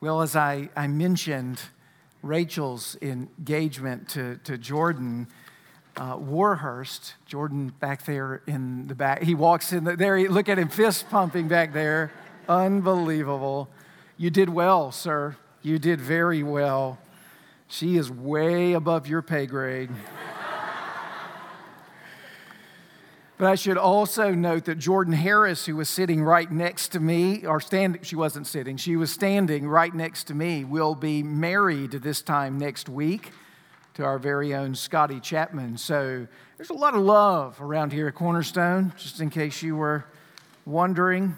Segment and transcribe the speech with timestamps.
[0.00, 1.60] Well, as I, I mentioned,
[2.22, 5.26] Rachel's engagement to, to Jordan,
[5.96, 10.48] uh, Warhurst, Jordan back there in the back, he walks in the, there, he, look
[10.48, 12.12] at him fist pumping back there.
[12.48, 13.68] Unbelievable.
[14.16, 15.36] You did well, sir.
[15.62, 16.98] You did very well.
[17.66, 19.90] She is way above your pay grade.
[23.38, 27.46] But I should also note that Jordan Harris, who was sitting right next to me,
[27.46, 31.92] or standing, she wasn't sitting, she was standing right next to me, will be married
[31.92, 33.30] this time next week
[33.94, 35.78] to our very own Scotty Chapman.
[35.78, 40.04] So there's a lot of love around here at Cornerstone, just in case you were
[40.66, 41.36] wondering.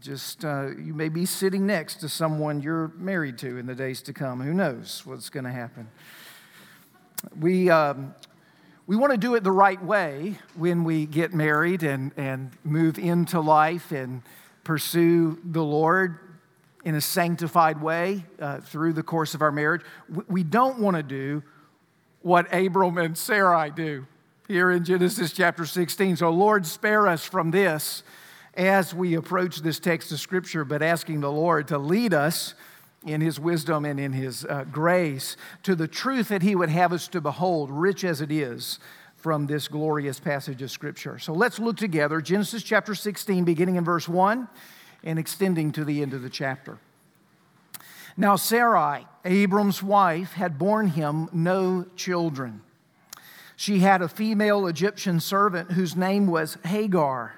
[0.00, 4.00] Just uh, you may be sitting next to someone you're married to in the days
[4.02, 4.40] to come.
[4.40, 5.88] Who knows what's going to happen?
[7.38, 7.68] We.
[7.68, 8.14] Um,
[8.86, 12.98] we want to do it the right way when we get married and, and move
[12.98, 14.22] into life and
[14.62, 16.18] pursue the Lord
[16.84, 19.82] in a sanctified way uh, through the course of our marriage.
[20.28, 21.42] We don't want to do
[22.22, 24.06] what Abram and Sarai do
[24.46, 26.16] here in Genesis chapter 16.
[26.16, 28.04] So, Lord, spare us from this
[28.54, 32.54] as we approach this text of Scripture, but asking the Lord to lead us
[33.06, 36.92] in his wisdom and in his uh, grace to the truth that he would have
[36.92, 38.78] us to behold, rich as it is
[39.16, 41.18] from this glorious passage of Scripture.
[41.18, 44.48] So let's look together Genesis chapter 16, beginning in verse 1
[45.04, 46.78] and extending to the end of the chapter.
[48.16, 52.62] Now, Sarai, Abram's wife, had borne him no children.
[53.56, 57.34] She had a female Egyptian servant whose name was Hagar.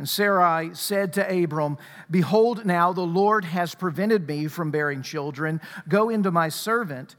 [0.00, 1.76] And Sarai said to Abram,
[2.10, 5.60] Behold, now the Lord has prevented me from bearing children.
[5.90, 7.16] Go into my servant,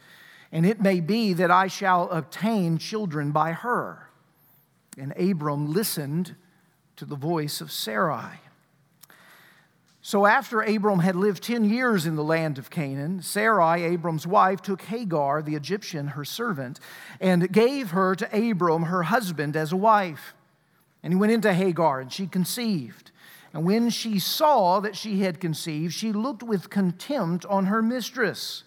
[0.52, 4.10] and it may be that I shall obtain children by her.
[4.98, 6.36] And Abram listened
[6.96, 8.40] to the voice of Sarai.
[10.02, 14.60] So after Abram had lived 10 years in the land of Canaan, Sarai, Abram's wife,
[14.64, 16.80] took Hagar, the Egyptian, her servant,
[17.20, 20.34] and gave her to Abram, her husband, as a wife.
[21.04, 23.12] And he went into Hagar, and she conceived.
[23.54, 28.64] And when she saw that she had conceived, she looked with contempt on her mistress.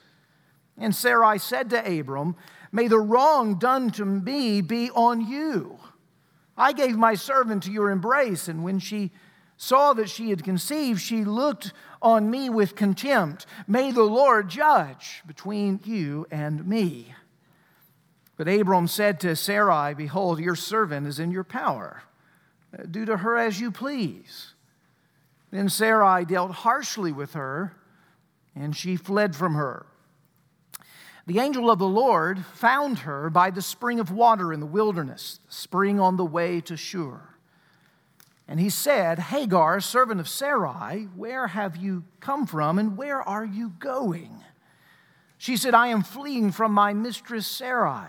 [0.76, 2.36] And Sarai said to Abram,
[2.72, 5.78] May the wrong done to me be on you.
[6.56, 9.12] I gave my servant to your embrace, and when she
[9.56, 11.72] saw that she had conceived, she looked
[12.02, 13.46] on me with contempt.
[13.66, 17.14] May the Lord judge between you and me.
[18.36, 22.02] But Abram said to Sarai, Behold, your servant is in your power.
[22.90, 24.54] Do to her as you please.
[25.50, 27.76] Then Sarai dealt harshly with her,
[28.54, 29.86] and she fled from her.
[31.26, 35.40] The angel of the Lord found her by the spring of water in the wilderness,
[35.46, 37.20] the spring on the way to Shur.
[38.46, 43.44] And he said, Hagar, servant of Sarai, where have you come from and where are
[43.44, 44.44] you going?
[45.38, 48.08] She said, I am fleeing from my mistress Sarai.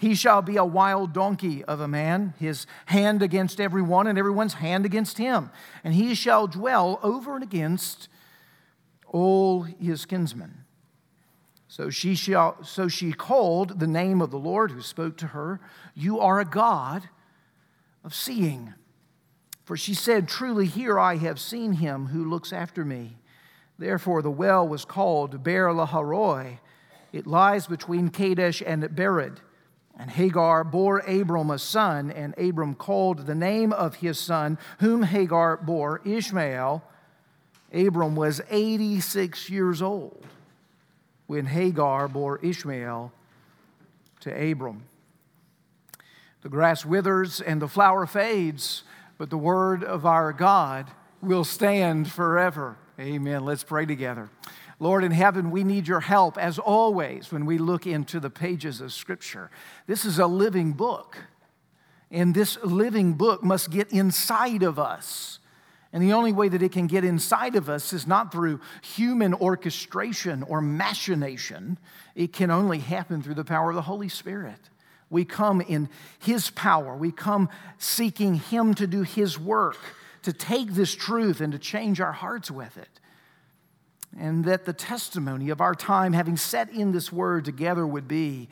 [0.00, 4.54] He shall be a wild donkey of a man, his hand against everyone, and everyone's
[4.54, 5.50] hand against him.
[5.84, 8.08] And he shall dwell over and against
[9.06, 10.64] all his kinsmen.
[11.68, 15.60] So she, shall, so she called the name of the Lord who spoke to her,
[15.94, 17.10] You are a God
[18.02, 18.72] of seeing.
[19.64, 23.18] For she said, Truly, here I have seen him who looks after me.
[23.78, 26.58] Therefore, the well was called Beer-lahai-roi.
[27.12, 29.40] It lies between Kadesh and Bered.
[30.00, 35.02] And Hagar bore Abram a son, and Abram called the name of his son, whom
[35.02, 36.82] Hagar bore, Ishmael.
[37.70, 40.24] Abram was 86 years old
[41.26, 43.12] when Hagar bore Ishmael
[44.20, 44.84] to Abram.
[46.40, 48.84] The grass withers and the flower fades,
[49.18, 52.76] but the word of our God will stand forever.
[52.98, 53.44] Amen.
[53.44, 54.30] Let's pray together.
[54.80, 58.80] Lord in heaven, we need your help as always when we look into the pages
[58.80, 59.50] of Scripture.
[59.86, 61.18] This is a living book,
[62.10, 65.38] and this living book must get inside of us.
[65.92, 69.34] And the only way that it can get inside of us is not through human
[69.34, 71.78] orchestration or machination.
[72.14, 74.70] It can only happen through the power of the Holy Spirit.
[75.10, 75.88] We come in
[76.20, 76.96] His power.
[76.96, 79.78] We come seeking Him to do His work,
[80.22, 82.99] to take this truth and to change our hearts with it.
[84.18, 88.48] And that the testimony of our time, having set in this word together, would be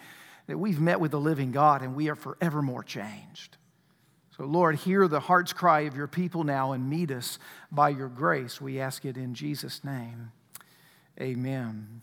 [0.47, 3.57] that we've met with the living God and we are forevermore changed.
[4.37, 7.39] So, Lord, hear the heart's cry of your people now and meet us
[7.73, 8.61] by your grace.
[8.61, 10.31] We ask it in Jesus' name.
[11.21, 12.03] Amen.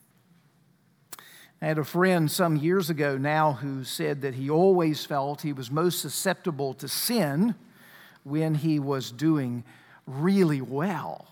[1.62, 5.54] I had a friend some years ago now who said that he always felt he
[5.54, 7.56] was most susceptible to sin
[8.24, 9.63] when he was doing
[10.06, 11.28] really well.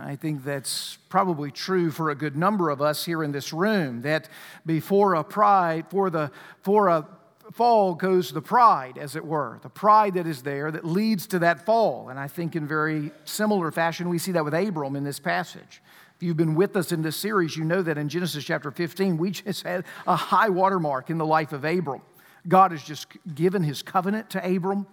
[0.00, 4.02] I think that's probably true for a good number of us here in this room
[4.02, 4.28] that
[4.64, 6.30] before a pride, for the
[6.62, 7.06] for a
[7.52, 11.40] fall goes the pride, as it were, the pride that is there that leads to
[11.40, 12.08] that fall.
[12.08, 15.82] And I think in very similar fashion, we see that with Abram in this passage.
[16.16, 19.16] If you've been with us in this series, you know that in Genesis chapter 15,
[19.16, 22.02] we just had a high watermark in the life of Abram.
[22.46, 24.86] God has just given his covenant to Abram.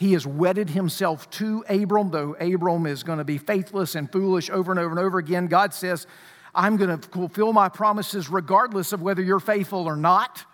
[0.00, 4.48] He has wedded himself to Abram, though Abram is going to be faithless and foolish
[4.48, 5.46] over and over and over again.
[5.46, 6.06] God says,
[6.54, 10.46] I'm going to fulfill my promises regardless of whether you're faithful or not.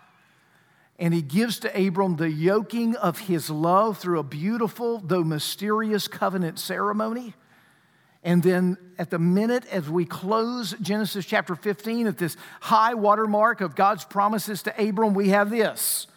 [0.99, 6.09] And he gives to Abram the yoking of his love through a beautiful, though mysterious
[6.09, 7.33] covenant ceremony.
[8.23, 13.61] And then at the minute as we close Genesis chapter 15, at this high watermark
[13.61, 16.07] of God's promises to Abram, we have this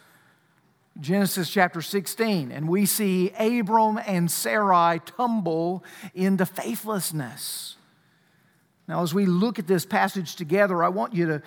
[0.99, 5.83] Genesis chapter 16, and we see Abram and Sarai tumble
[6.13, 7.77] into faithlessness.
[8.87, 11.41] Now, as we look at this passage together, I want you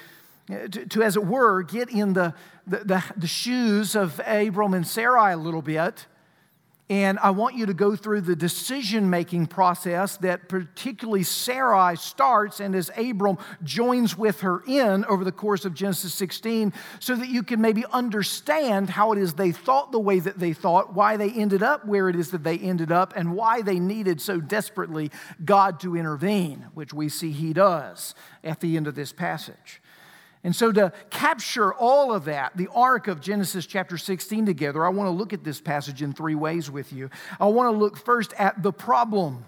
[0.49, 2.35] to, to, to as it were, get in the,
[2.67, 6.07] the, the, the shoes of Abram and Sarai a little bit
[6.91, 12.61] and I want you to go through the decision making process that particularly Sarai starts
[12.61, 17.29] and as Abram joins with her in over the course of Genesis 16, so that
[17.29, 21.17] you can maybe understand how it is they thought the way that they thought, why
[21.17, 24.39] they ended up where it is that they ended up, and why they needed so
[24.39, 25.11] desperately
[25.43, 29.81] God to intervene, which we see he does at the end of this passage.
[30.45, 34.91] And so, to capture all of that, the arc of Genesis chapter 16 together, I
[34.91, 37.09] want to look at this passage in three ways with you.
[37.41, 39.47] I want to look first at the problem,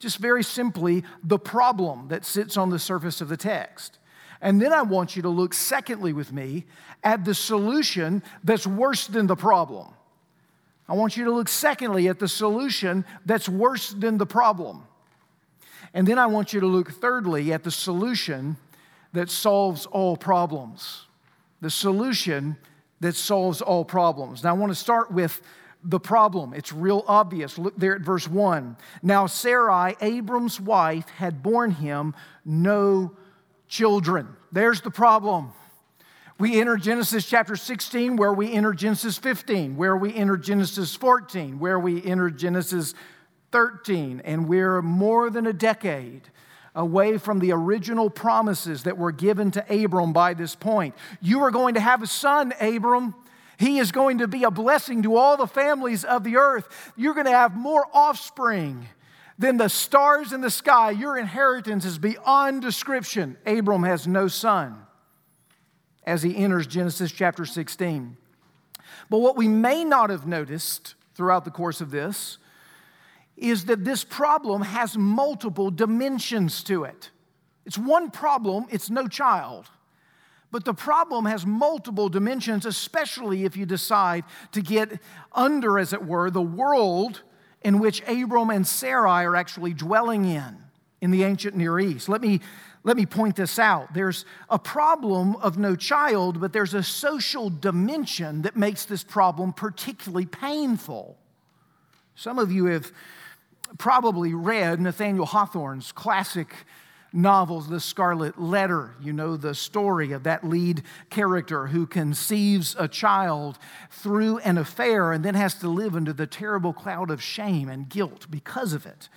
[0.00, 3.98] just very simply, the problem that sits on the surface of the text.
[4.40, 6.66] And then I want you to look, secondly, with me,
[7.04, 9.94] at the solution that's worse than the problem.
[10.88, 14.82] I want you to look, secondly, at the solution that's worse than the problem.
[15.94, 18.56] And then I want you to look, thirdly, at the solution
[19.12, 21.06] that solves all problems.
[21.60, 22.56] The solution
[23.00, 24.44] that solves all problems.
[24.44, 25.40] Now, I want to start with
[25.84, 26.52] the problem.
[26.54, 27.58] It's real obvious.
[27.58, 28.76] Look there at verse 1.
[29.02, 32.14] Now, Sarai, Abram's wife, had borne him
[32.44, 33.16] no
[33.68, 34.28] children.
[34.50, 35.52] There's the problem.
[36.38, 41.58] We enter Genesis chapter 16, where we enter Genesis 15, where we enter Genesis 14,
[41.58, 42.94] where we enter Genesis
[43.50, 46.22] 13, and we're more than a decade
[46.74, 50.94] away from the original promises that were given to Abram by this point.
[51.20, 53.14] You are going to have a son, Abram.
[53.58, 56.92] He is going to be a blessing to all the families of the earth.
[56.96, 58.86] You're going to have more offspring
[59.38, 60.90] than the stars in the sky.
[60.90, 63.36] Your inheritance is beyond description.
[63.46, 64.84] Abram has no son
[66.04, 68.16] as he enters Genesis chapter 16.
[69.10, 72.38] But what we may not have noticed throughout the course of this
[73.40, 77.10] is that this problem has multiple dimensions to it.
[77.64, 79.66] It's one problem, it's no child.
[80.50, 85.00] But the problem has multiple dimensions, especially if you decide to get
[85.32, 87.22] under, as it were, the world
[87.62, 90.56] in which Abram and Sarai are actually dwelling in,
[91.00, 92.08] in the ancient Near East.
[92.08, 92.40] Let me,
[92.84, 93.92] let me point this out.
[93.92, 99.52] There's a problem of no child, but there's a social dimension that makes this problem
[99.52, 101.18] particularly painful.
[102.14, 102.90] Some of you have
[103.78, 106.54] probably read Nathaniel Hawthorne's classic
[107.12, 108.94] novels, The Scarlet Letter.
[109.00, 113.58] You know the story of that lead character who conceives a child
[113.90, 117.88] through an affair and then has to live under the terrible cloud of shame and
[117.88, 119.08] guilt because of it.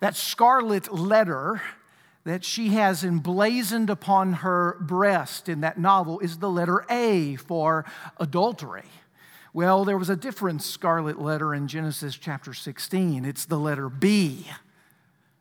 [0.00, 1.62] That scarlet letter
[2.24, 7.84] that she has emblazoned upon her breast in that novel is the letter A for
[8.18, 8.82] adultery.
[9.56, 13.24] Well, there was a different scarlet letter in Genesis chapter 16.
[13.24, 14.46] It's the letter B,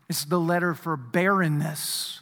[0.08, 2.22] it's the letter for barrenness.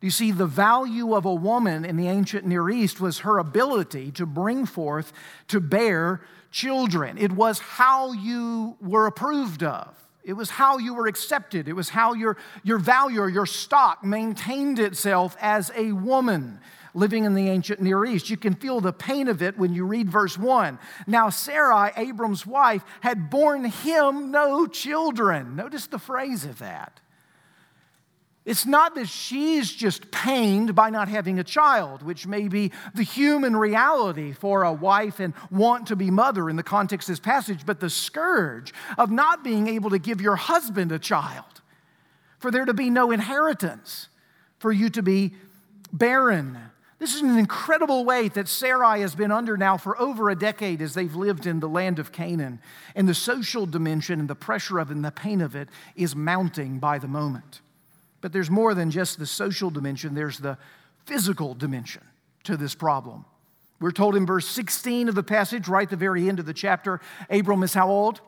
[0.00, 3.36] Do you see, the value of a woman in the ancient Near East was her
[3.36, 5.12] ability to bring forth,
[5.48, 7.18] to bear children.
[7.18, 9.94] It was how you were approved of.
[10.24, 11.68] It was how you were accepted.
[11.68, 16.58] It was how your, your value or your stock maintained itself as a woman
[16.94, 18.30] living in the ancient Near East.
[18.30, 20.78] You can feel the pain of it when you read verse 1.
[21.06, 25.56] Now, Sarai, Abram's wife, had borne him no children.
[25.56, 27.00] Notice the phrase of that.
[28.46, 33.02] It's not that she's just pained by not having a child, which may be the
[33.02, 37.20] human reality for a wife and want to be mother in the context of this
[37.20, 41.60] passage, but the scourge of not being able to give your husband a child,
[42.38, 44.08] for there to be no inheritance,
[44.58, 45.34] for you to be
[45.92, 46.58] barren.
[47.00, 50.82] This is an incredible weight that Sarai has been under now for over a decade
[50.82, 52.60] as they've lived in the land of Canaan.
[52.94, 56.14] And the social dimension and the pressure of it and the pain of it is
[56.14, 57.62] mounting by the moment.
[58.20, 60.58] But there's more than just the social dimension, there's the
[61.06, 62.02] physical dimension
[62.44, 63.24] to this problem.
[63.80, 66.52] We're told in verse 16 of the passage, right at the very end of the
[66.52, 68.20] chapter, Abram is how old?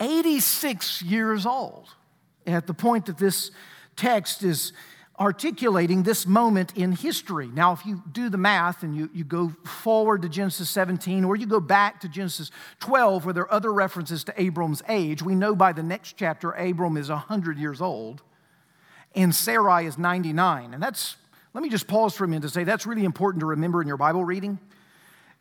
[0.00, 1.94] 86 years old
[2.44, 3.52] at the point that this
[3.94, 4.72] text is
[5.22, 7.46] articulating this moment in history.
[7.46, 11.36] Now, if you do the math and you, you go forward to Genesis 17 or
[11.36, 12.50] you go back to Genesis
[12.80, 16.50] 12, where there are other references to Abram's age, we know by the next chapter
[16.50, 18.22] Abram is 100 years old
[19.14, 20.74] and Sarai is 99.
[20.74, 21.16] And that's,
[21.54, 23.88] let me just pause for a minute to say that's really important to remember in
[23.88, 24.58] your Bible reading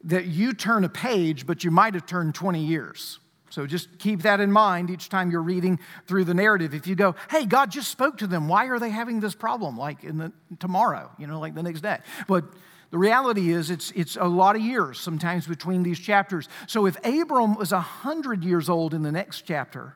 [0.04, 3.20] that you turn a page, but you might have turned 20 years.
[3.52, 6.74] So just keep that in mind each time you're reading through the narrative.
[6.74, 9.78] If you go, hey, God just spoke to them, why are they having this problem?
[9.78, 12.00] Like in the tomorrow, you know, like the next day.
[12.28, 12.46] But
[12.92, 16.48] the reality is it's, it's a lot of years sometimes between these chapters.
[16.68, 19.96] So if Abram was 100 years old in the next chapter,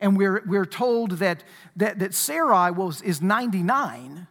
[0.00, 1.42] and we're, we're told that,
[1.76, 4.26] that, that Sarai was, is 99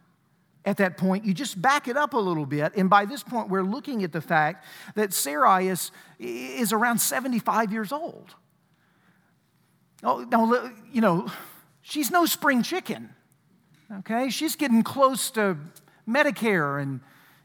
[0.65, 1.25] at that point.
[1.25, 2.73] You just back it up a little bit.
[2.75, 7.71] And by this point, we're looking at the fact that Sarai is, is around 75
[7.71, 8.35] years old.
[10.05, 11.31] Oh, now, you know,
[11.81, 13.09] she's no spring chicken,
[13.99, 14.29] okay?
[14.29, 15.57] She's getting close to
[16.07, 16.99] Medicare and,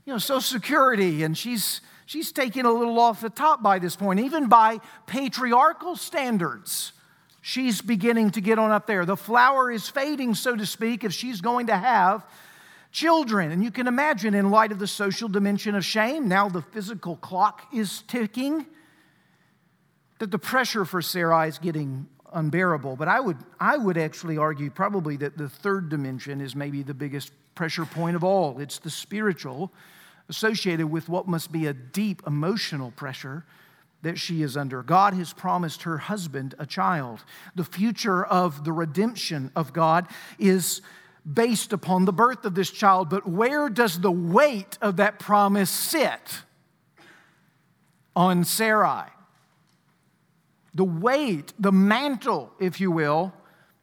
[0.05, 3.97] you know, Social Security, and she's, she's taking a little off the top by this
[3.97, 6.93] point, even by patriarchal standards
[7.41, 9.07] she's beginning to get on up there.
[9.07, 12.27] The flower is fading, so to speak, if she's going to have
[12.93, 13.51] children.
[13.51, 17.17] And you can imagine, in light of the social dimension of shame, now the physical
[17.17, 18.67] clock is ticking,
[20.19, 22.97] that the pressure for Sarai is getting unbearable.
[22.97, 26.95] But I would, I would actually argue probably that the third dimension is maybe the
[26.95, 28.59] biggest pressure point of all.
[28.59, 29.73] It's the spiritual
[30.29, 33.45] associated with what must be a deep emotional pressure
[34.03, 34.83] that she is under.
[34.83, 37.23] God has promised her husband a child.
[37.55, 40.07] The future of the redemption of God
[40.39, 40.81] is
[41.31, 45.71] based upon the birth of this child, but where does the weight of that promise
[45.71, 46.43] sit?
[48.17, 49.11] On Sarai.
[50.75, 53.33] The weight, the mantle, if you will,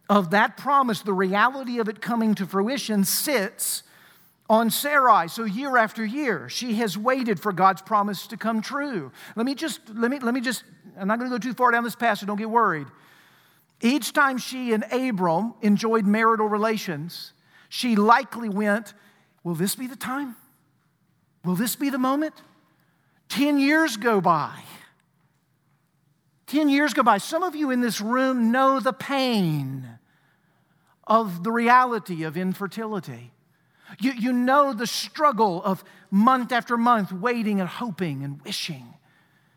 [0.09, 3.83] of that promise, the reality of it coming to fruition sits
[4.49, 5.27] on Sarai.
[5.27, 9.11] So year after year, she has waited for God's promise to come true.
[9.35, 10.63] Let me just, let me, let me just,
[10.97, 12.87] I'm not going to go too far down this path, so don't get worried.
[13.81, 17.33] Each time she and Abram enjoyed marital relations,
[17.69, 18.93] she likely went,
[19.43, 20.35] Will this be the time?
[21.45, 22.33] Will this be the moment?
[23.29, 24.61] Ten years go by.
[26.47, 27.17] Ten years go by.
[27.17, 29.99] Some of you in this room know the pain
[31.05, 33.31] of the reality of infertility.
[33.99, 38.93] You, you know the struggle of month after month waiting and hoping and wishing.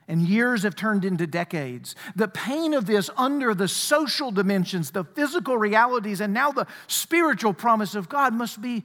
[0.09, 1.95] And years have turned into decades.
[2.17, 7.55] The pain of this under the social dimensions, the physical realities, and now the spiritual
[7.55, 8.83] promise of God must be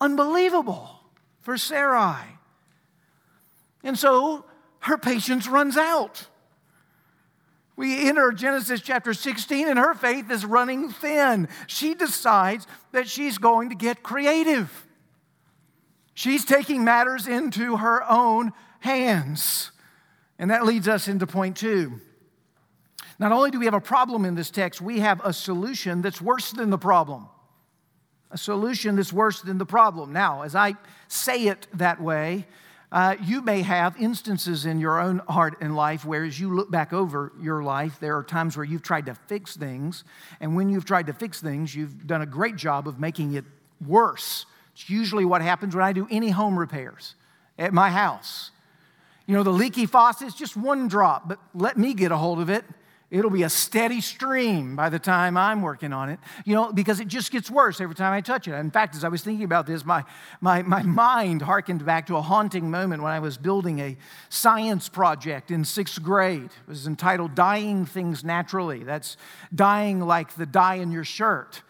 [0.00, 1.00] unbelievable
[1.40, 2.24] for Sarai.
[3.84, 4.44] And so
[4.80, 6.26] her patience runs out.
[7.76, 11.48] We enter Genesis chapter 16, and her faith is running thin.
[11.66, 14.86] She decides that she's going to get creative.
[16.14, 19.72] She's taking matters into her own hands.
[20.38, 22.00] And that leads us into point two.
[23.18, 26.20] Not only do we have a problem in this text, we have a solution that's
[26.20, 27.28] worse than the problem.
[28.30, 30.12] A solution that's worse than the problem.
[30.12, 30.74] Now, as I
[31.08, 32.46] say it that way,
[32.94, 36.70] uh, you may have instances in your own heart and life where, as you look
[36.70, 40.04] back over your life, there are times where you've tried to fix things.
[40.40, 43.44] And when you've tried to fix things, you've done a great job of making it
[43.84, 44.46] worse.
[44.74, 47.16] It's usually what happens when I do any home repairs
[47.58, 48.52] at my house.
[49.26, 52.38] You know, the leaky faucet is just one drop, but let me get a hold
[52.38, 52.64] of it.
[53.14, 56.98] It'll be a steady stream by the time I'm working on it, you know, because
[56.98, 58.54] it just gets worse every time I touch it.
[58.54, 60.02] In fact, as I was thinking about this, my,
[60.40, 63.96] my, my mind harkened back to a haunting moment when I was building a
[64.30, 66.46] science project in sixth grade.
[66.46, 68.82] It was entitled Dyeing Things Naturally.
[68.82, 69.16] That's
[69.54, 71.62] dying like the dye in your shirt.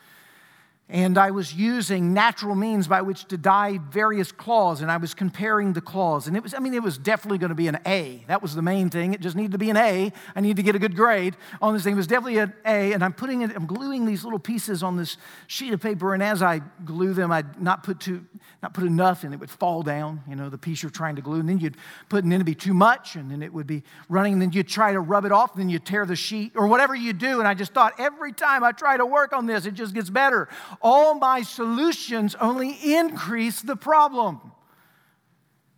[0.90, 5.14] And I was using natural means by which to dye various claws, and I was
[5.14, 6.28] comparing the claws.
[6.28, 8.22] And it was, I mean, it was definitely going to be an A.
[8.28, 9.14] That was the main thing.
[9.14, 10.12] It just needed to be an A.
[10.36, 11.94] I needed to get a good grade on this thing.
[11.94, 12.92] It was definitely an A.
[12.92, 16.22] And I'm putting it, I'm gluing these little pieces on this sheet of paper, and
[16.22, 18.26] as I glue them, I'd not put too,
[18.62, 21.22] not put enough, and it would fall down, you know, the piece you're trying to
[21.22, 21.40] glue.
[21.40, 21.78] And then you'd
[22.10, 24.52] put, and then it'd be too much, and then it would be running, and then
[24.52, 27.14] you'd try to rub it off, and then you'd tear the sheet, or whatever you
[27.14, 27.38] do.
[27.38, 30.10] And I just thought, every time I try to work on this, it just gets
[30.10, 30.46] better
[30.80, 34.52] all my solutions only increase the problem.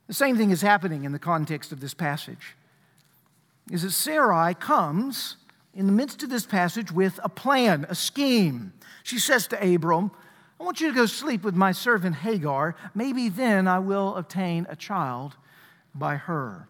[0.06, 2.56] The same thing is happening in the context of this passage.
[3.70, 5.36] Is that Sarai comes
[5.74, 8.72] in the midst of this passage with a plan, a scheme.
[9.02, 10.10] She says to Abram,
[10.58, 12.76] I want you to go sleep with my servant Hagar.
[12.94, 15.36] Maybe then I will obtain a child
[15.94, 16.68] by her.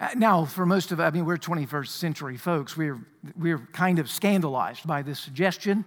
[0.00, 2.76] Uh, now, for most of, I mean, we're 21st century folks.
[2.76, 3.00] We're,
[3.36, 5.84] we're kind of scandalized by this suggestion.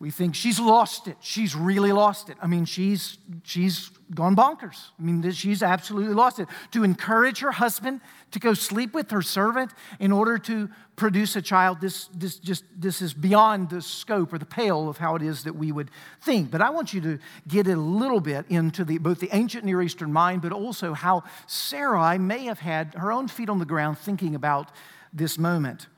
[0.00, 1.18] We think she's lost it.
[1.20, 2.38] She's really lost it.
[2.40, 4.88] I mean, she's, she's gone bonkers.
[4.98, 6.48] I mean, she's absolutely lost it.
[6.72, 11.42] To encourage her husband to go sleep with her servant in order to produce a
[11.42, 15.22] child, this, this, just, this is beyond the scope or the pale of how it
[15.22, 15.90] is that we would
[16.22, 16.50] think.
[16.50, 19.82] But I want you to get a little bit into the, both the ancient Near
[19.82, 23.98] Eastern mind, but also how Sarai may have had her own feet on the ground
[23.98, 24.70] thinking about
[25.12, 25.88] this moment.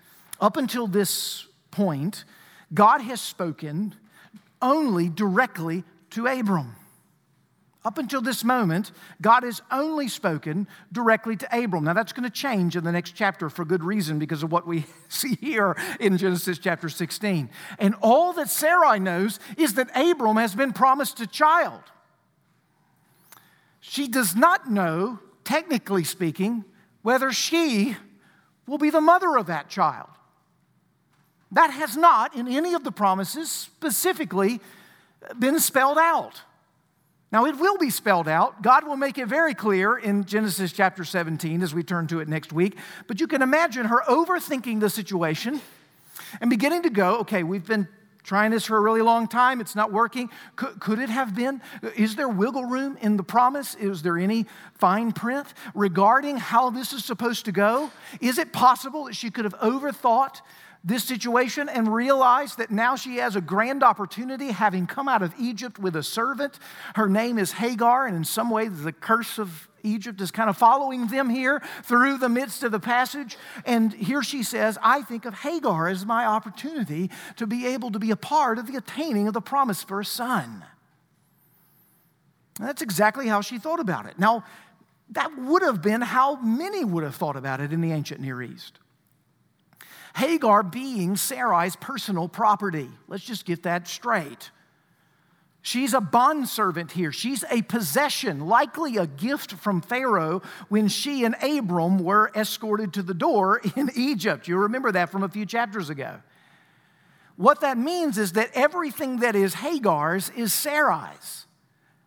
[0.41, 2.25] Up until this point,
[2.73, 3.95] God has spoken
[4.61, 6.77] only directly to Abram.
[7.85, 11.85] Up until this moment, God has only spoken directly to Abram.
[11.85, 14.67] Now, that's going to change in the next chapter for good reason because of what
[14.69, 17.51] we see here in Genesis chapter 16.
[17.81, 21.83] And all that Sarai knows is that Abram has been promised a child.
[23.81, 26.65] She does not know, technically speaking,
[27.03, 27.97] whether she
[28.69, 30.09] will be the mother of that child.
[31.53, 34.61] That has not, in any of the promises, specifically
[35.39, 36.43] been spelled out.
[37.31, 38.63] Now, it will be spelled out.
[38.63, 42.29] God will make it very clear in Genesis chapter 17 as we turn to it
[42.29, 42.77] next week.
[43.07, 45.61] But you can imagine her overthinking the situation
[46.41, 47.89] and beginning to go, okay, we've been
[48.23, 49.61] trying this for a really long time.
[49.61, 50.31] It's not working.
[50.57, 51.61] Could, could, it have been?
[51.97, 53.75] Is there wiggle room in the promise?
[53.75, 57.91] Is there any fine print regarding how this is supposed to go?
[58.21, 60.41] Is it possible that she could have overthought
[60.85, 65.33] this situation and realize that now she has a grand opportunity, having come out of
[65.39, 66.59] Egypt with a servant.
[66.97, 70.57] Her name is Hagar, and in some way, the curse of Egypt is kind of
[70.57, 73.37] following them here through the midst of the passage.
[73.65, 77.99] And here she says, I think of Hagar as my opportunity to be able to
[77.99, 80.65] be a part of the attaining of the promise for a son.
[82.59, 84.19] And that's exactly how she thought about it.
[84.19, 84.45] Now,
[85.11, 88.43] that would have been how many would have thought about it in the ancient Near
[88.43, 88.79] East.
[90.17, 92.89] Hagar being Sarai's personal property.
[93.09, 94.51] Let's just get that straight.
[95.65, 97.13] She's a bondservant here.
[97.13, 103.03] She's a possession, likely a gift from Pharaoh when she and Abram were escorted to
[103.03, 104.49] the door in Egypt.
[104.49, 106.21] You remember that from a few chapters ago.
[107.37, 111.47] What that means is that everything that is Hagar's is Sarai's.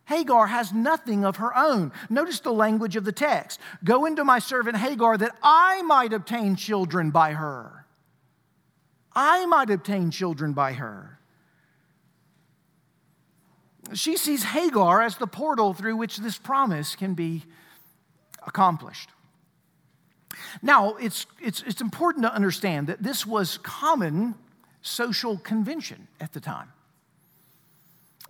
[0.04, 1.92] Hagar has nothing of her own.
[2.08, 6.56] Notice the language of the text Go into my servant Hagar that I might obtain
[6.56, 7.85] children by her.
[9.16, 11.18] I might obtain children by her.
[13.94, 17.44] She sees Hagar as the portal through which this promise can be
[18.46, 19.08] accomplished.
[20.60, 24.34] Now, it's, it's, it's important to understand that this was common
[24.82, 26.72] social convention at the time.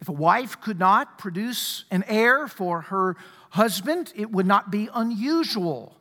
[0.00, 3.16] If a wife could not produce an heir for her
[3.50, 5.96] husband, it would not be unusual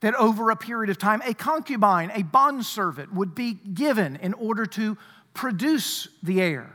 [0.00, 4.66] that over a period of time, a concubine, a bondservant, would be given in order
[4.66, 4.96] to
[5.34, 6.74] produce the heir.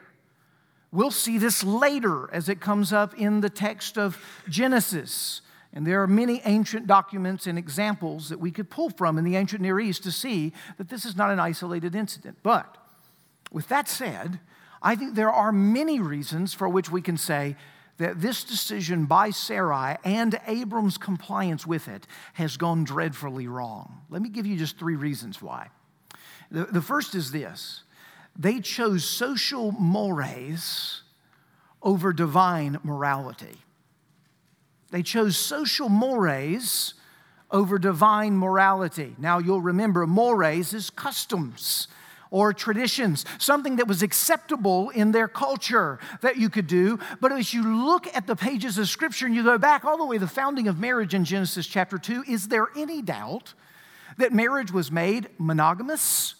[0.91, 5.41] We'll see this later as it comes up in the text of Genesis.
[5.73, 9.35] And there are many ancient documents and examples that we could pull from in the
[9.35, 12.37] ancient Near East to see that this is not an isolated incident.
[12.43, 12.77] But
[13.51, 14.39] with that said,
[14.81, 17.57] I think there are many reasons for which we can say
[17.97, 24.01] that this decision by Sarai and Abram's compliance with it has gone dreadfully wrong.
[24.09, 25.69] Let me give you just three reasons why.
[26.51, 27.83] The, the first is this
[28.37, 31.03] they chose social mores
[31.81, 33.57] over divine morality.
[34.91, 36.95] They chose social mores
[37.51, 39.15] over divine morality.
[39.17, 41.87] Now, you'll remember mores is customs
[42.35, 46.99] or traditions, something that was acceptable in their culture that you could do.
[47.21, 50.05] But as you look at the pages of Scripture and you go back all the
[50.05, 53.53] way to the founding of marriage in Genesis chapter 2, is there any doubt
[54.17, 56.35] that marriage was made monogamous?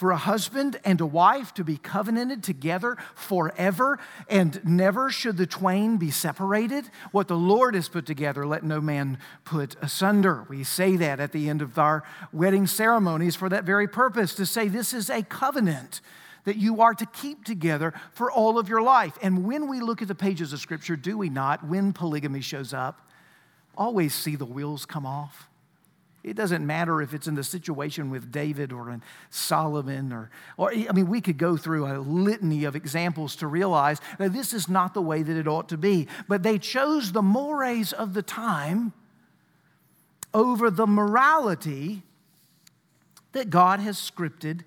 [0.00, 3.98] For a husband and a wife to be covenanted together forever,
[4.30, 6.90] and never should the twain be separated.
[7.12, 10.46] What the Lord has put together, let no man put asunder.
[10.48, 14.46] We say that at the end of our wedding ceremonies for that very purpose to
[14.46, 16.00] say this is a covenant
[16.44, 19.18] that you are to keep together for all of your life.
[19.20, 22.72] And when we look at the pages of Scripture, do we not, when polygamy shows
[22.72, 23.06] up,
[23.76, 25.49] always see the wheels come off?
[26.22, 30.72] It doesn't matter if it's in the situation with David or in Solomon or, or,
[30.72, 34.68] I mean, we could go through a litany of examples to realize that this is
[34.68, 36.08] not the way that it ought to be.
[36.28, 38.92] But they chose the mores of the time
[40.34, 42.02] over the morality
[43.32, 44.60] that God has scripted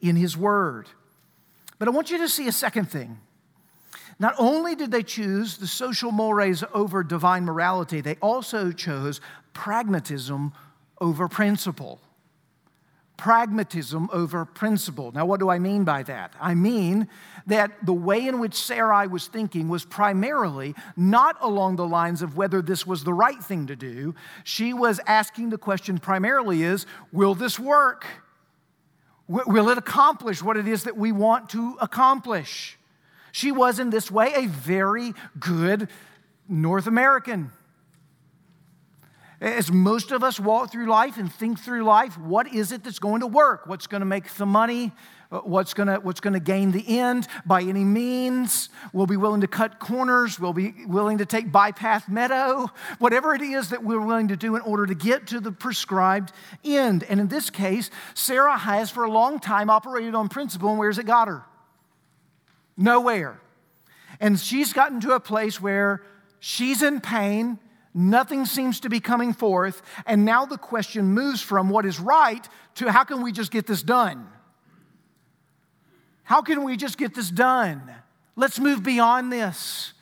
[0.00, 0.88] in His Word.
[1.78, 3.20] But I want you to see a second thing.
[4.18, 9.20] Not only did they choose the social mores over divine morality, they also chose
[9.52, 10.52] pragmatism
[11.00, 12.00] over principle.
[13.16, 15.10] Pragmatism over principle.
[15.10, 16.34] Now, what do I mean by that?
[16.40, 17.08] I mean
[17.46, 22.36] that the way in which Sarai was thinking was primarily not along the lines of
[22.36, 24.14] whether this was the right thing to do.
[24.44, 28.06] She was asking the question primarily is, will this work?
[29.26, 32.78] Will it accomplish what it is that we want to accomplish?
[33.32, 35.88] She was, in this way, a very good
[36.48, 37.50] North American.
[39.40, 42.98] As most of us walk through life and think through life, what is it that's
[42.98, 43.66] going to work?
[43.66, 44.90] What's going to make the money?
[45.30, 48.68] Uh, what's going to, what's going to gain the end by any means?
[48.92, 50.40] We'll be willing to cut corners.
[50.40, 52.68] We'll be willing to take bypath meadow.
[52.98, 56.32] Whatever it is that we're willing to do in order to get to the prescribed
[56.64, 57.04] end.
[57.04, 60.98] And in this case, Sarah has for a long time operated on principle, and where's
[60.98, 61.44] it got her?
[62.76, 63.40] Nowhere.
[64.18, 66.02] And she's gotten to a place where
[66.40, 67.60] she's in pain
[67.94, 69.82] Nothing seems to be coming forth.
[70.06, 72.46] And now the question moves from what is right
[72.76, 74.28] to how can we just get this done?
[76.22, 77.90] How can we just get this done?
[78.36, 79.94] Let's move beyond this.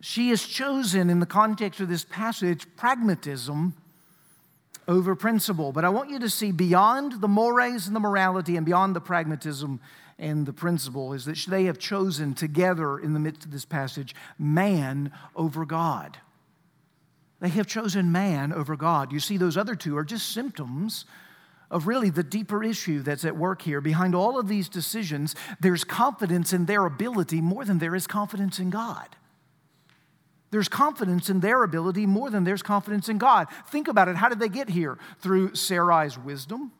[0.00, 3.74] She has chosen, in the context of this passage, pragmatism
[4.88, 5.72] over principle.
[5.72, 9.00] But I want you to see beyond the mores and the morality and beyond the
[9.00, 9.80] pragmatism
[10.18, 14.14] and the principle is that they have chosen together in the midst of this passage
[14.38, 16.18] man over God.
[17.40, 19.12] They have chosen man over God.
[19.12, 21.04] You see, those other two are just symptoms
[21.70, 23.80] of really the deeper issue that's at work here.
[23.80, 28.58] Behind all of these decisions, there's confidence in their ability more than there is confidence
[28.58, 29.16] in God.
[30.50, 33.48] There's confidence in their ability more than there's confidence in God.
[33.68, 34.16] Think about it.
[34.16, 34.96] How did they get here?
[35.18, 36.72] Through Sarai's wisdom,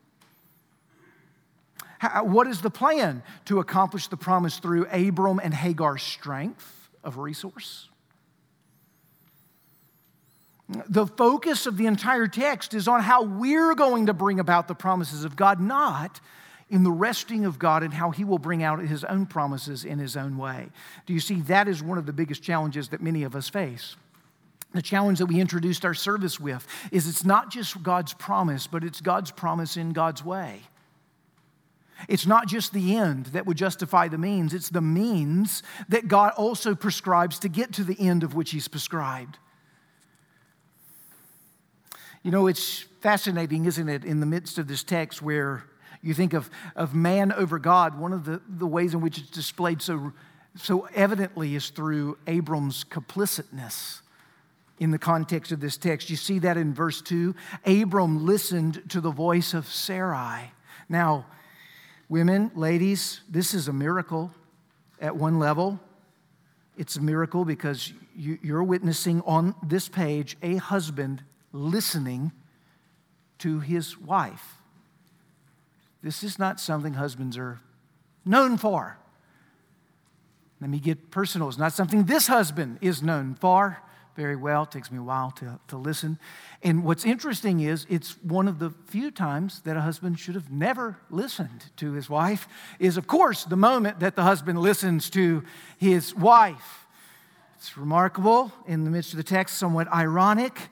[2.23, 7.89] what is the plan to accomplish the promise through Abram and Hagar's strength of resource?
[10.69, 14.75] The focus of the entire text is on how we're going to bring about the
[14.75, 16.21] promises of God, not
[16.69, 20.01] in the resting of God and how He will bring out His own promises in
[20.01, 20.69] His own way.
[21.07, 21.41] Do you see?
[21.43, 23.95] That is one of the biggest challenges that many of us face.
[24.75, 28.83] The challenge that we introduced our service with is it's not just God's promise, but
[28.83, 30.63] it's God's promise in God's way.
[32.09, 36.33] It's not just the end that would justify the means, it's the means that God
[36.37, 39.39] also prescribes to get to the end of which He's prescribed.
[42.23, 45.65] You know, it's fascinating, isn't it, in the midst of this text where
[46.03, 49.31] you think of, of man over God, one of the, the ways in which it's
[49.31, 50.13] displayed so,
[50.57, 54.01] so evidently is through Abram's complicitness
[54.79, 56.11] in the context of this text.
[56.11, 57.35] You see that in verse 2.
[57.65, 60.53] Abram listened to the voice of Sarai.
[60.89, 61.27] Now,
[62.09, 64.31] Women, ladies, this is a miracle
[65.01, 65.81] at one level.
[66.77, 72.33] It's a miracle because you, are witnessing on this page a husband listening
[73.39, 74.59] to his wife.
[76.03, 77.61] This is not something husbands are
[78.25, 78.99] known for.
[80.61, 81.49] Let me get personal.
[81.49, 83.83] It's not something this husband is known for
[84.17, 84.65] very well.
[84.65, 86.19] It takes me a while to, to listen.
[86.63, 90.51] And what's interesting is it's one of the few times that a husband should have
[90.51, 92.49] never listened to his wife,
[92.79, 95.45] is of course the moment that the husband listens to
[95.79, 96.87] his wife.
[97.57, 100.71] It's remarkable in the midst of the text, somewhat ironic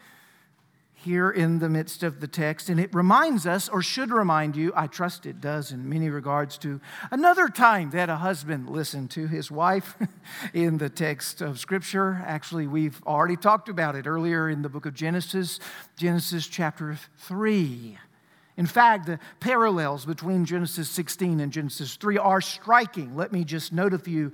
[1.05, 2.69] here in the midst of the text.
[2.69, 6.59] And it reminds us, or should remind you, I trust it does in many regards,
[6.59, 9.97] to another time that a husband listened to his wife
[10.55, 12.23] in the text of Scripture.
[12.27, 15.61] Actually, we've already talked about it earlier in the book of Genesis,
[15.97, 17.99] Genesis chapter 3.
[18.57, 23.15] In fact, the parallels between Genesis 16 and Genesis 3 are striking.
[23.15, 24.33] Let me just note a few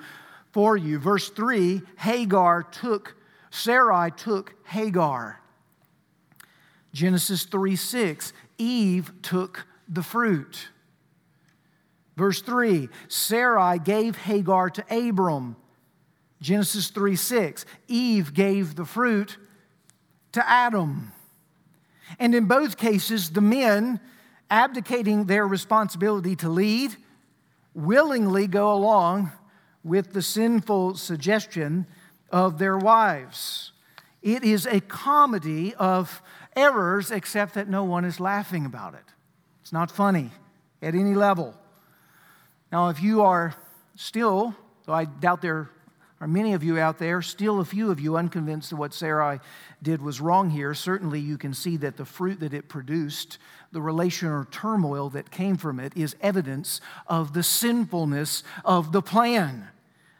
[0.52, 0.98] for you.
[0.98, 3.16] Verse 3 Hagar took,
[3.50, 5.39] Sarai took Hagar
[6.92, 10.68] Genesis 3 6, Eve took the fruit.
[12.16, 15.56] Verse 3 Sarai gave Hagar to Abram.
[16.40, 17.64] Genesis 3 6.
[17.88, 19.36] Eve gave the fruit
[20.32, 21.12] to Adam.
[22.18, 24.00] And in both cases, the men
[24.50, 26.96] abdicating their responsibility to lead
[27.72, 29.30] willingly go along
[29.84, 31.86] with the sinful suggestion
[32.30, 33.72] of their wives.
[34.22, 36.20] It is a comedy of
[36.60, 39.04] errors, except that no one is laughing about it.
[39.62, 40.30] It's not funny
[40.82, 41.54] at any level.
[42.72, 43.54] Now, if you are
[43.96, 44.54] still,
[44.86, 45.70] though I doubt there
[46.20, 49.40] are many of you out there, still a few of you unconvinced that what Sarai
[49.82, 53.38] did was wrong here, certainly you can see that the fruit that it produced,
[53.72, 59.68] the relational turmoil that came from it, is evidence of the sinfulness of the plan.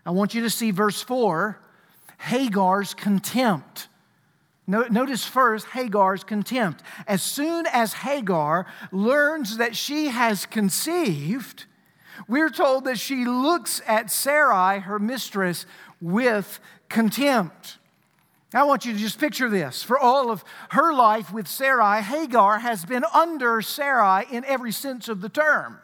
[0.07, 1.61] I want you to see verse 4
[2.19, 3.89] Hagar's contempt.
[4.71, 6.83] Notice first Hagar's contempt.
[7.09, 11.65] As soon as Hagar learns that she has conceived,
[12.29, 15.67] we're told that she looks at Sarai, her mistress,
[16.01, 17.79] with contempt.
[18.55, 19.83] I want you to just picture this.
[19.83, 25.09] For all of her life with Sarai, Hagar has been under Sarai in every sense
[25.09, 25.79] of the term.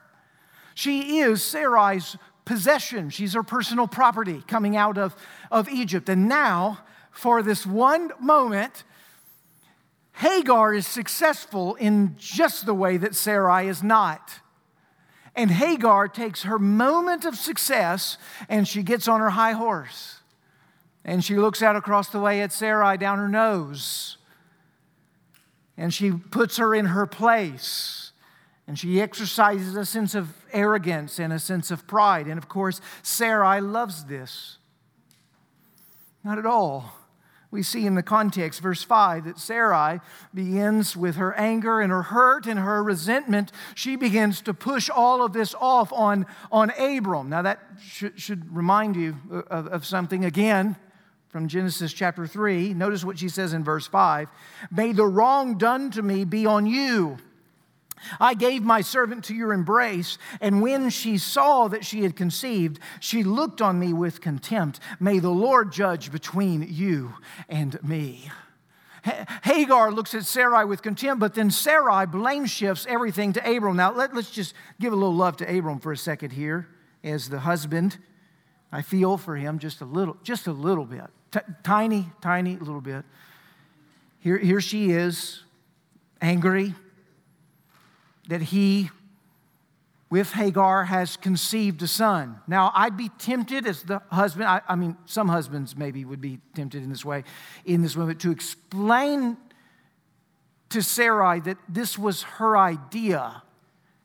[0.75, 5.17] She is Sarai's possession, she's her personal property coming out of,
[5.51, 6.09] of Egypt.
[6.09, 6.79] And now,
[7.17, 8.85] for this one moment,
[10.17, 14.41] Hagar is successful in just the way that Sarai is not.
[15.35, 18.17] And Hagar takes her moment of success
[18.49, 20.21] and she gets on her high horse.
[21.05, 24.17] And she looks out across the way at Sarai down her nose.
[25.77, 28.13] And she puts her in her place.
[28.67, 32.27] And she exercises a sense of arrogance and a sense of pride.
[32.27, 34.59] And of course, Sarai loves this.
[36.25, 36.95] Not at all
[37.57, 40.01] we see in the context, verse 5, that Sarai
[40.35, 43.51] begins with her anger and her hurt and her resentment.
[43.75, 47.31] She begins to push all of this off on, on Abram.
[47.31, 49.17] Now, that should, should remind you
[49.49, 50.77] of, of something again
[51.29, 52.75] from Genesis chapter 3.
[52.75, 54.29] Notice what she says in verse 5
[54.71, 57.17] May the wrong done to me be on you
[58.21, 62.79] I gave my servant to your embrace, and when she saw that she had conceived,
[63.01, 64.81] she looked on me with contempt.
[65.01, 67.15] May the Lord judge between you
[67.49, 68.31] and me.
[69.45, 73.77] Hagar looks at Sarai with contempt, but then Sarai blame shifts everything to Abram.
[73.77, 76.69] Now, let, us just give a little love to Abram for a second here
[77.05, 77.99] as the husband.
[78.73, 81.07] I feel for him just a little, just a little bit.
[81.31, 83.05] T- tiny, tiny little bit.
[84.19, 85.43] Here, here she is,
[86.21, 86.75] angry,
[88.29, 88.91] that he,
[90.11, 92.41] with Hagar, has conceived a son.
[92.47, 96.41] Now, I'd be tempted as the husband, I, I mean, some husbands maybe would be
[96.55, 97.25] tempted in this way,
[97.65, 99.37] in this moment, to explain
[100.71, 103.43] to Sarai that this was her idea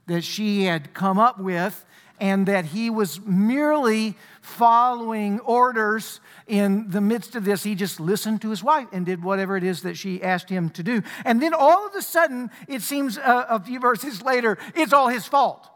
[0.08, 1.86] that she had come up with
[2.20, 7.64] and that he was merely following orders in the midst of this.
[7.64, 10.70] He just listened to his wife and did whatever it is that she asked him
[10.72, 11.04] to do.
[11.24, 14.94] And then all of a sudden, it seems a, uh, a few verses later, it's
[14.94, 15.70] all his fault.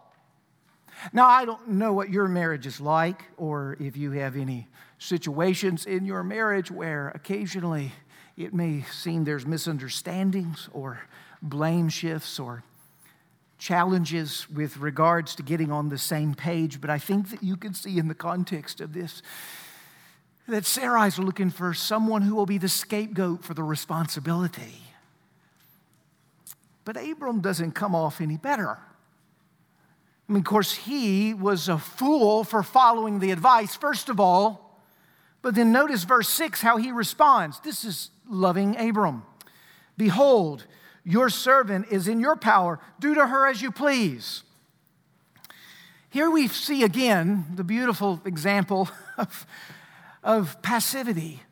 [1.13, 5.85] Now, I don't know what your marriage is like, or if you have any situations
[5.85, 7.91] in your marriage where occasionally
[8.37, 11.01] it may seem there's misunderstandings or
[11.41, 12.63] blame shifts or
[13.57, 17.73] challenges with regards to getting on the same page, but I think that you can
[17.73, 19.21] see in the context of this
[20.47, 24.75] that Sarai's looking for someone who will be the scapegoat for the responsibility.
[26.83, 28.77] But Abram doesn't come off any better.
[30.27, 34.79] I mean, of course, he was a fool for following the advice, first of all.
[35.41, 37.59] But then notice verse 6 how he responds.
[37.59, 39.23] This is loving Abram.
[39.97, 40.65] Behold,
[41.05, 42.79] your servant is in your power.
[42.99, 44.43] Do to her as you please.
[46.09, 49.45] Here we see again the beautiful example of,
[50.23, 51.43] of passivity.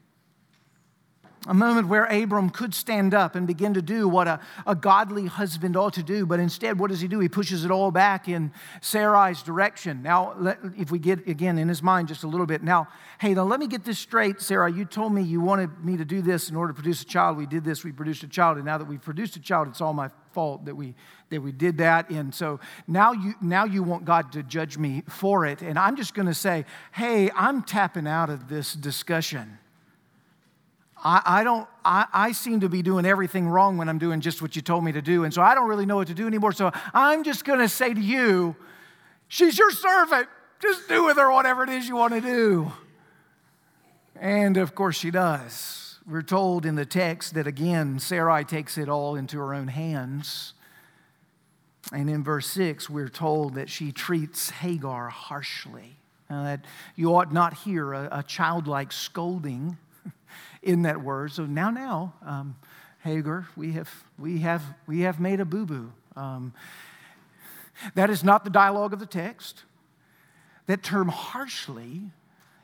[1.45, 5.25] A moment where Abram could stand up and begin to do what a, a godly
[5.25, 7.19] husband ought to do, but instead, what does he do?
[7.19, 10.01] He pushes it all back in Sarai's direction.
[10.01, 12.87] Now, let, if we get again in his mind just a little bit, now,
[13.19, 14.71] hey, now let me get this straight, Sarah.
[14.71, 17.35] You told me you wanted me to do this in order to produce a child.
[17.35, 19.81] We did this, we produced a child, and now that we've produced a child, it's
[19.81, 20.95] all my fault that we
[21.29, 25.03] that we did that and so now you now you want god to judge me
[25.07, 29.59] for it and i'm just going to say hey i'm tapping out of this discussion
[31.03, 34.41] I, I don't, I, I seem to be doing everything wrong when I'm doing just
[34.41, 35.25] what you told me to do.
[35.25, 36.53] And so I don't really know what to do anymore.
[36.53, 38.55] So I'm just going to say to you,
[39.27, 40.27] she's your servant.
[40.61, 42.71] Just do with her whatever it is you want to do.
[44.15, 45.99] And of course she does.
[46.07, 50.53] We're told in the text that again, Sarai takes it all into her own hands.
[51.91, 55.97] And in verse 6, we're told that she treats Hagar harshly.
[56.29, 59.77] Uh, that you ought not hear a, a, childlike scolding
[60.63, 61.31] in that word.
[61.31, 62.55] So now, now, um,
[63.03, 65.91] Hagar, we have, we have, we have made a boo boo.
[66.15, 66.53] Um,
[67.95, 69.63] that is not the dialogue of the text.
[70.67, 72.11] That term harshly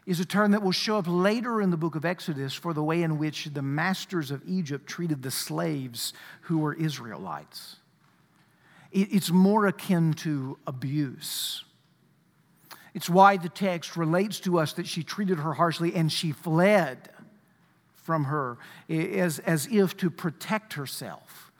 [0.05, 2.83] is a term that will show up later in the book of Exodus for the
[2.83, 7.75] way in which the masters of Egypt treated the slaves who were Israelites.
[8.91, 11.63] It's more akin to abuse.
[12.93, 17.09] It's why the text relates to us that she treated her harshly and she fled
[18.09, 18.57] from her
[18.89, 21.51] as, as if to protect herself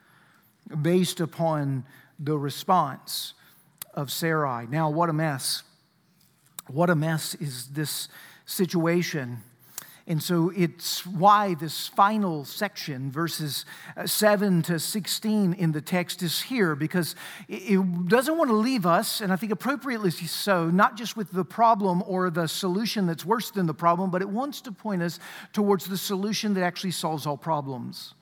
[0.82, 1.84] based upon
[2.18, 3.34] the response
[3.94, 4.66] of Sarai.
[4.66, 5.62] Now, what a mess.
[6.66, 8.08] What a mess is this
[8.46, 9.44] situation.
[10.10, 13.64] And so it's why this final section, verses
[13.96, 17.14] uh, 7 to 16 in the text, is here because
[17.46, 21.44] it doesn't want to leave us, and I think appropriately so, not just with the
[21.44, 25.20] problem or the solution that's worse than the problem, but it wants to point us
[25.52, 28.14] towards the solution that actually solves all problems.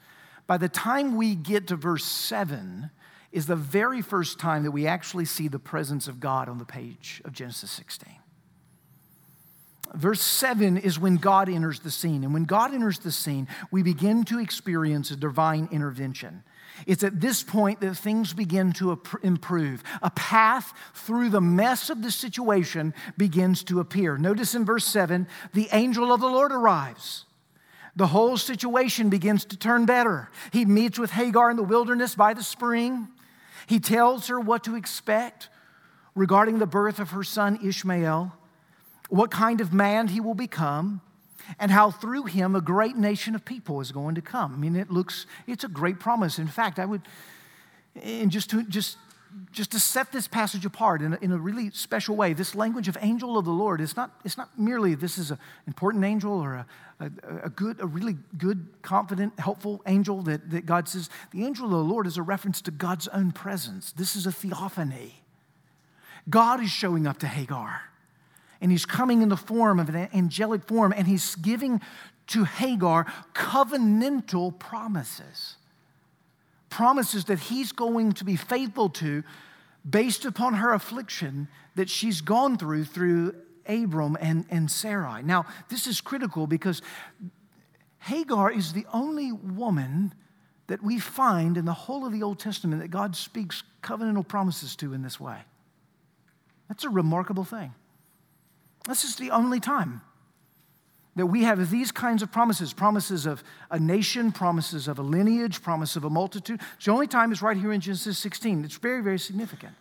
[0.47, 2.91] By the time we get to verse 7,
[3.33, 6.67] is the very first time that we actually see the presence of God on the
[6.67, 8.28] page of Genesis 16.
[9.95, 12.25] Verse 7 is when God enters the scene.
[12.25, 16.43] And when God enters the scene, we begin to experience a divine intervention.
[16.87, 19.83] It's at this point that things begin to improve.
[20.03, 24.17] A path through the mess of the situation begins to appear.
[24.17, 27.25] Notice in verse 7 the angel of the Lord arrives.
[27.97, 30.31] The whole situation begins to turn better.
[30.53, 33.09] He meets with Hagar in the wilderness by the spring.
[33.67, 35.49] He tells her what to expect
[36.15, 38.38] regarding the birth of her son Ishmael
[39.09, 41.01] what kind of man he will become,
[41.59, 44.53] and how through him a great nation of people is going to come.
[44.53, 46.39] I mean, it looks, it's a great promise.
[46.39, 47.03] In fact, I would,
[48.03, 48.99] and just to, just,
[49.51, 52.89] just to set this passage apart in a, in a really special way, this language
[52.89, 56.33] of angel of the Lord is not, it's not merely this is an important angel
[56.33, 56.67] or a,
[57.01, 57.11] a,
[57.45, 61.09] a, good, a really good, confident, helpful angel that, that God says.
[61.31, 63.93] The angel of the Lord is a reference to God's own presence.
[63.93, 65.23] This is a theophany.
[66.29, 67.88] God is showing up to Hagar
[68.61, 71.81] and he's coming in the form of an angelic form, and he's giving
[72.29, 75.57] to Hagar covenantal promises.
[76.71, 79.23] Promises that he's going to be faithful to
[79.89, 83.35] based upon her affliction that she's gone through through
[83.67, 85.23] Abram and, and Sarai.
[85.23, 86.83] Now, this is critical because
[88.01, 90.15] Hagar is the only woman
[90.67, 94.77] that we find in the whole of the Old Testament that God speaks covenantal promises
[94.77, 95.39] to in this way.
[96.69, 97.73] That's a remarkable thing.
[98.89, 100.01] This is the only time
[101.15, 105.63] that we have these kinds of promises promises of a nation, promises of a lineage,
[105.63, 106.61] promise of a multitude.
[106.77, 108.65] It's the only time is right here in Genesis 16.
[108.65, 109.75] It's very, very significant.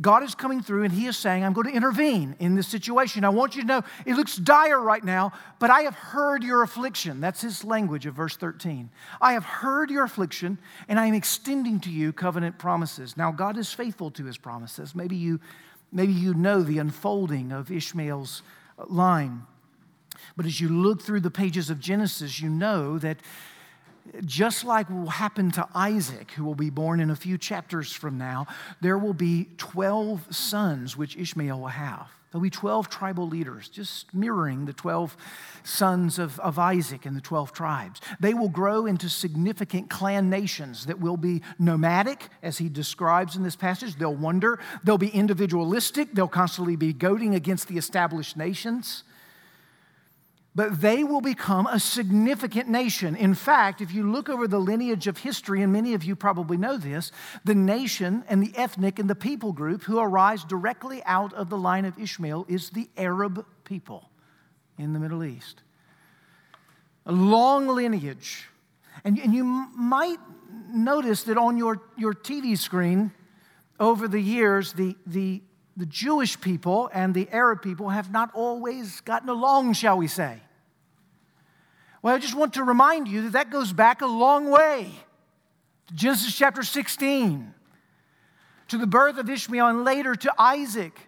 [0.00, 3.24] God is coming through and He is saying, I'm going to intervene in this situation.
[3.24, 6.62] I want you to know it looks dire right now, but I have heard your
[6.62, 7.20] affliction.
[7.20, 8.90] That's His language of verse 13.
[9.20, 10.58] I have heard your affliction
[10.88, 13.16] and I am extending to you covenant promises.
[13.16, 14.94] Now, God is faithful to His promises.
[14.94, 15.40] Maybe you
[15.94, 18.42] Maybe you know the unfolding of Ishmael's
[18.78, 19.44] uh, line.
[20.36, 23.18] But as you look through the pages of Genesis, you know that
[24.24, 28.18] just like will happen to Isaac, who will be born in a few chapters from
[28.18, 28.46] now,
[28.80, 32.08] there will be 12 sons which Ishmael will have.
[32.30, 35.16] There'll be 12 tribal leaders, just mirroring the 12
[35.62, 38.00] sons of, of Isaac and the 12 tribes.
[38.18, 43.44] They will grow into significant clan nations that will be nomadic, as he describes in
[43.44, 43.94] this passage.
[43.94, 49.04] They'll wander, they'll be individualistic, they'll constantly be goading against the established nations
[50.54, 53.16] but they will become a significant nation.
[53.16, 56.56] In fact, if you look over the lineage of history, and many of you probably
[56.56, 57.10] know this,
[57.44, 61.58] the nation and the ethnic and the people group who arise directly out of the
[61.58, 64.10] line of Ishmael is the Arab people
[64.78, 65.62] in the Middle East.
[67.06, 68.48] A long lineage.
[69.02, 70.18] And, and you might
[70.68, 73.10] notice that on your, your TV screen
[73.80, 75.42] over the years, the, the
[75.76, 80.40] the Jewish people and the Arab people have not always gotten along, shall we say.
[82.04, 84.90] Well, I just want to remind you that that goes back a long way.
[85.94, 87.54] Genesis chapter 16,
[88.68, 91.00] to the birth of Ishmael, and later to Isaac.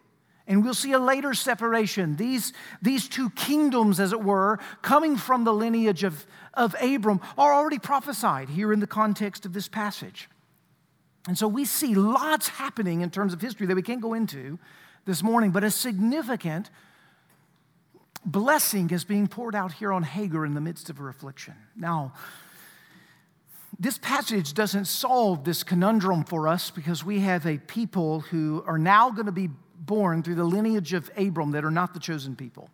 [0.47, 2.17] And we'll see a later separation.
[2.17, 7.53] These, these two kingdoms, as it were, coming from the lineage of, of Abram, are
[7.53, 10.31] already prophesied here in the context of this passage.
[11.29, 14.59] And so we see lots happening in terms of history that we can't go into
[15.05, 16.71] this morning, but a significant
[18.27, 21.55] blessing is being poured out here on Hagar in the midst of her affliction.
[21.77, 22.13] Now,
[23.79, 28.79] this passage doesn't solve this conundrum for us because we have a people who are
[28.79, 32.37] now going to be born through the lineage of Abram that are not the chosen
[32.37, 32.71] people,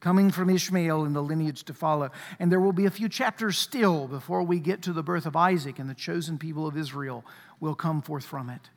[0.00, 2.10] coming from Ishmael and the lineage to follow.
[2.38, 5.36] And there will be a few chapters still before we get to the birth of
[5.36, 7.24] Isaac and the chosen people of Israel
[7.58, 8.70] will come forth from it.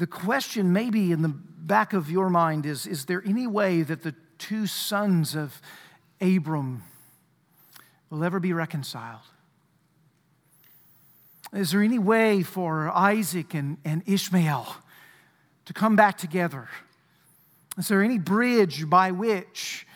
[0.00, 4.02] The question, maybe in the back of your mind, is Is there any way that
[4.02, 5.60] the two sons of
[6.22, 6.84] Abram
[8.08, 9.20] will ever be reconciled?
[11.52, 14.74] Is there any way for Isaac and, and Ishmael
[15.66, 16.70] to come back together?
[17.76, 19.86] Is there any bridge by which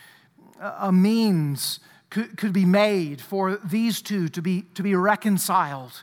[0.60, 1.80] a means
[2.10, 6.02] could, could be made for these two to be, to be reconciled?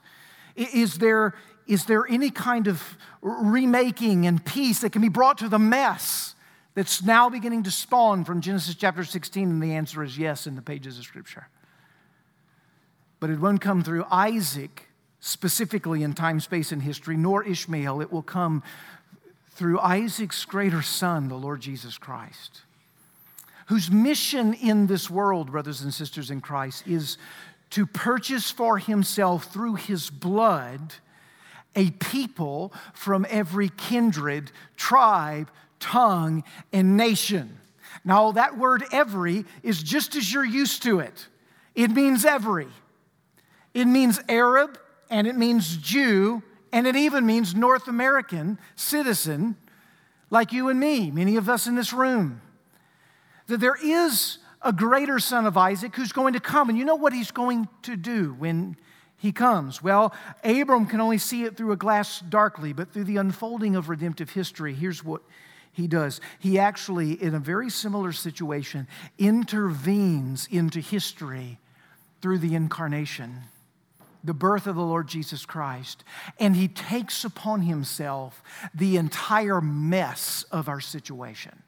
[0.56, 1.36] Is there,
[1.68, 6.36] is there any kind of remaking and peace that can be brought to the mess
[6.74, 9.50] that's now beginning to spawn from Genesis chapter 16?
[9.50, 11.48] And the answer is yes in the pages of Scripture.
[13.20, 14.88] But it won't come through Isaac
[15.20, 18.02] specifically in time, space, and history, nor Ishmael.
[18.02, 18.64] It will come
[19.52, 22.62] through Isaac's greater son, the Lord Jesus Christ,
[23.68, 27.18] whose mission in this world, brothers and sisters in Christ, is
[27.70, 30.96] to purchase for himself through his blood
[31.76, 35.50] a people from every kindred, tribe,
[35.80, 36.44] tongue,
[36.74, 37.58] and nation.
[38.04, 41.28] Now, that word every is just as you're used to it.
[41.76, 42.68] It means every.
[43.74, 44.78] It means Arab,
[45.10, 46.44] and it means Jew,
[46.74, 49.56] and it even means North American citizen
[50.30, 52.42] like you and me, many of us in this room.
[53.48, 56.96] That there is a greater son of Isaac who's going to come, and you know
[56.96, 58.78] what he's going to do when
[59.22, 59.84] he comes?
[59.84, 60.14] Well,
[60.44, 64.32] Abram can only see it through a glass darkly, but through the unfolding of redemptive
[64.32, 65.22] history, here's what
[65.72, 66.20] he does.
[66.40, 68.88] He actually, in a very similar situation,
[69.20, 71.60] intervenes into history
[72.22, 73.44] through the incarnation
[74.24, 76.04] the birth of the Lord Jesus Christ,
[76.40, 81.64] and he takes upon himself the entire mess of our situation.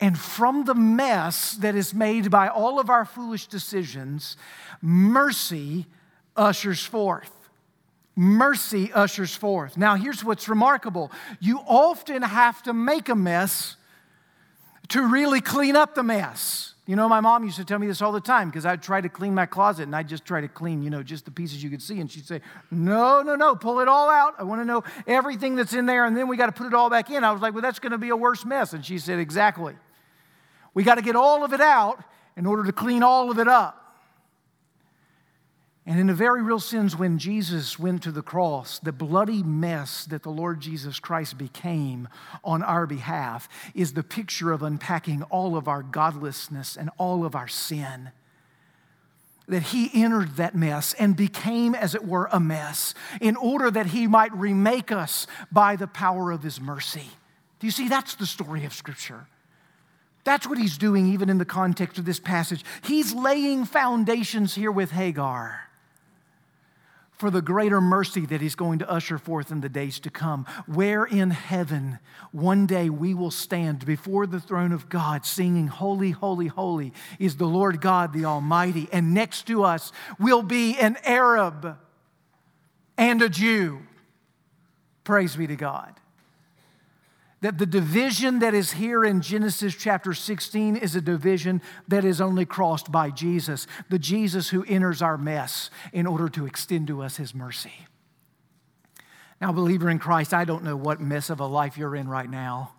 [0.00, 4.36] And from the mess that is made by all of our foolish decisions,
[4.80, 5.86] mercy
[6.36, 7.32] ushers forth.
[8.14, 9.76] Mercy ushers forth.
[9.76, 13.76] Now, here's what's remarkable you often have to make a mess
[14.88, 16.74] to really clean up the mess.
[16.86, 19.02] You know, my mom used to tell me this all the time because I'd try
[19.02, 21.62] to clean my closet and I'd just try to clean, you know, just the pieces
[21.62, 22.00] you could see.
[22.00, 22.40] And she'd say,
[22.70, 24.34] No, no, no, pull it all out.
[24.38, 26.72] I want to know everything that's in there and then we got to put it
[26.72, 27.24] all back in.
[27.24, 28.72] I was like, Well, that's going to be a worse mess.
[28.72, 29.74] And she said, Exactly.
[30.74, 32.02] We got to get all of it out
[32.36, 33.88] in order to clean all of it up.
[35.88, 40.04] And in a very real sense, when Jesus went to the cross, the bloody mess
[40.04, 42.08] that the Lord Jesus Christ became
[42.44, 47.34] on our behalf is the picture of unpacking all of our godlessness and all of
[47.34, 48.10] our sin.
[49.48, 53.86] That he entered that mess and became, as it were, a mess in order that
[53.86, 57.08] he might remake us by the power of his mercy.
[57.60, 57.88] Do you see?
[57.88, 59.26] That's the story of Scripture.
[60.24, 62.64] That's what he's doing, even in the context of this passage.
[62.82, 65.68] He's laying foundations here with Hagar
[67.18, 70.46] for the greater mercy that he's going to usher forth in the days to come.
[70.66, 71.98] Where in heaven
[72.30, 77.36] one day we will stand before the throne of God singing, Holy, Holy, Holy is
[77.36, 78.88] the Lord God the Almighty.
[78.92, 81.76] And next to us will be an Arab
[82.96, 83.80] and a Jew.
[85.02, 85.94] Praise be to God
[87.40, 92.20] that the division that is here in Genesis chapter 16 is a division that is
[92.20, 97.02] only crossed by Jesus, the Jesus who enters our mess in order to extend to
[97.02, 97.86] us his mercy.
[99.40, 102.28] Now, believer in Christ, I don't know what mess of a life you're in right
[102.28, 102.72] now,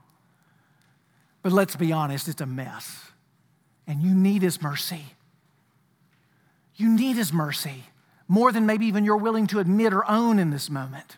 [1.41, 3.11] but let's be honest, it's a mess.
[3.87, 5.03] And you need his mercy.
[6.75, 7.85] You need his mercy
[8.27, 11.17] more than maybe even you're willing to admit or own in this moment.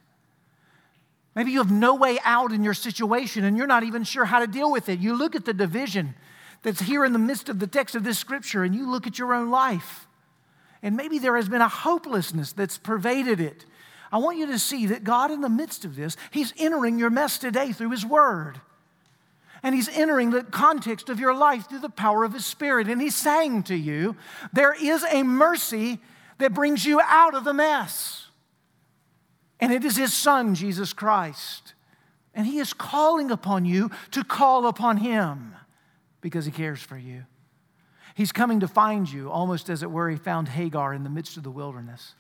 [1.36, 4.40] Maybe you have no way out in your situation and you're not even sure how
[4.40, 5.00] to deal with it.
[5.00, 6.16] You look at the division
[6.62, 9.18] that's here in the midst of the text of this scripture and you look at
[9.18, 10.08] your own life.
[10.84, 13.66] And maybe there has been a hopelessness that's pervaded it.
[14.12, 17.10] I want you to see that God, in the midst of this, He's entering your
[17.10, 18.60] mess today through His Word.
[19.64, 22.88] And He's entering the context of your life through the power of His Spirit.
[22.88, 24.18] And He's saying to you,
[24.52, 26.00] there is a mercy
[26.40, 28.28] that brings you out of the mess.
[29.62, 31.76] And it is His Son, Jesus Christ.
[32.34, 35.56] And He is calling upon you to call upon Him
[36.20, 37.24] because He cares for you.
[38.16, 41.38] He's coming to find you, almost as it were, He found Hagar in the midst
[41.38, 42.16] of the wilderness.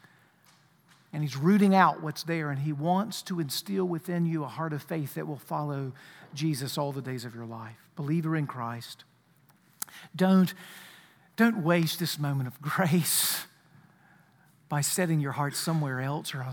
[1.11, 4.71] And He's rooting out what's there, and He wants to instill within you a heart
[4.71, 5.93] of faith that will follow
[6.33, 7.77] Jesus all the days of your life.
[7.95, 9.03] Believer in Christ.
[10.15, 10.53] Don't
[11.35, 13.45] Don't waste this moment of grace
[14.71, 16.45] by setting your heart somewhere else or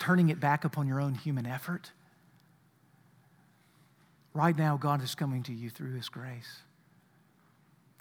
[0.00, 1.92] turning it back upon your own human effort.
[4.32, 6.62] Right now, God is coming to you through His grace.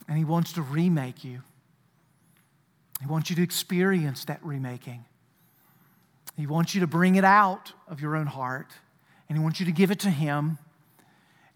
[0.08, 1.42] And He wants to remake you.
[3.02, 5.04] He wants you to experience that remaking.
[6.38, 8.72] He wants you to bring it out of your own heart,
[9.28, 10.60] and He wants you to give it to Him.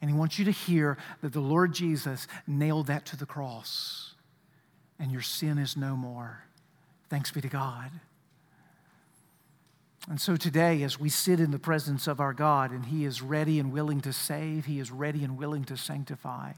[0.02, 4.16] And He wants you to hear that the Lord Jesus nailed that to the cross,
[5.00, 6.44] and your sin is no more.
[7.12, 7.92] Thanks be to God.
[10.10, 13.22] And so today, as we sit in the presence of our God and He is
[13.22, 16.54] ready and willing to save, He is ready and willing to sanctify.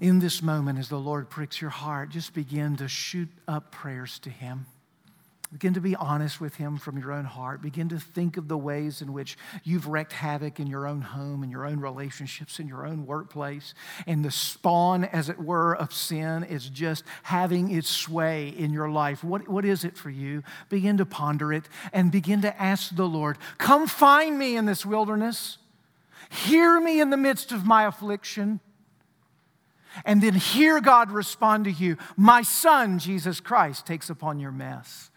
[0.00, 4.18] In this moment, as the Lord pricks your heart, just begin to shoot up prayers
[4.18, 4.66] to Him.
[5.52, 7.62] Begin to be honest with Him from your own heart.
[7.62, 11.44] Begin to think of the ways in which you've wreaked havoc in your own home,
[11.44, 13.74] in your own relationships, in your own workplace.
[14.06, 18.90] And the spawn, as it were, of sin is just having its sway in your
[18.90, 19.22] life.
[19.22, 20.42] What, what is it for you?
[20.70, 24.84] Begin to ponder it and begin to ask the Lord, Come find me in this
[24.84, 25.58] wilderness.
[26.30, 28.60] Hear me in the midst of my affliction.
[30.04, 35.10] And then hear God respond to you My son, Jesus Christ, takes upon your mess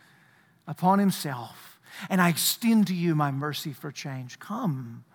[0.68, 4.39] upon himself, and I extend to you my mercy for change.
[4.39, 5.05] Come.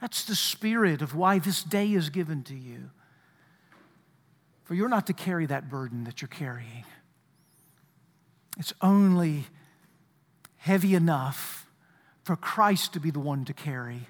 [0.00, 2.90] That's the spirit of why this day is given to you.
[4.64, 6.84] For you're not to carry that burden that you're carrying.
[8.58, 9.46] It's only
[10.56, 11.66] heavy enough
[12.22, 14.08] for Christ to be the one to carry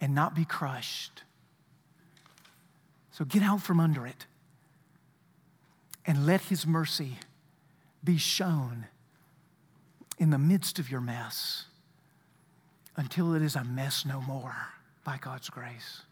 [0.00, 1.22] and not be crushed.
[3.12, 4.26] So get out from under it
[6.04, 7.18] and let His mercy
[8.02, 8.86] be shown
[10.22, 11.64] in the midst of your mess
[12.96, 14.54] until it is a mess no more
[15.02, 16.02] by God's grace.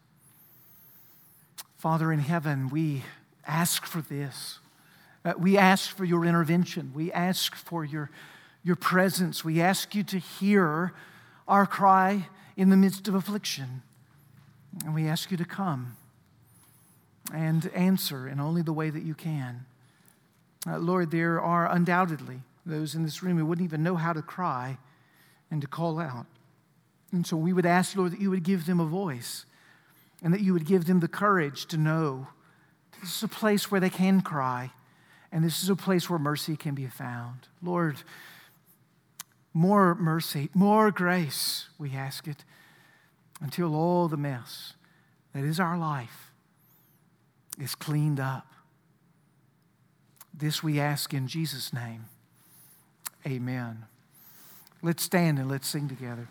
[1.77, 3.03] Father in heaven, we
[3.47, 4.59] ask for this.
[5.23, 6.91] Uh, we ask for your intervention.
[6.93, 8.09] We ask for your,
[8.65, 9.45] your presence.
[9.45, 10.91] We ask you to hear
[11.47, 13.81] our cry in the midst of affliction.
[14.83, 15.95] And we ask you to come
[17.33, 19.65] and answer in only the way that you can.
[20.67, 24.21] Uh, Lord, there are undoubtedly those in this room who wouldn't even know how to
[24.21, 24.77] cry
[25.49, 26.25] and to call out.
[27.11, 29.45] And so we would ask, Lord, that you would give them a voice
[30.23, 32.27] and that you would give them the courage to know
[33.01, 34.71] this is a place where they can cry
[35.31, 37.47] and this is a place where mercy can be found.
[37.61, 37.97] Lord,
[39.53, 42.43] more mercy, more grace, we ask it,
[43.41, 44.73] until all the mess
[45.33, 46.31] that is our life
[47.59, 48.47] is cleaned up.
[50.33, 52.05] This we ask in Jesus' name.
[53.25, 53.85] Amen.
[54.81, 56.27] Let's stand and let's sing together.